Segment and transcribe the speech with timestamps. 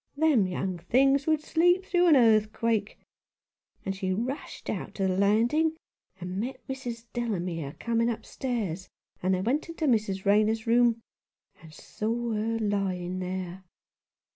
[0.17, 2.97] Them young things would sleep through an earthquake.
[3.85, 5.77] And she rushed out to the landing,
[6.19, 7.05] and met Mrs.
[7.13, 8.89] Delamere coming upstairs;
[9.21, 10.25] and they went into Mrs.
[10.25, 11.01] Rayner's room,
[11.61, 13.63] and saw her lying there.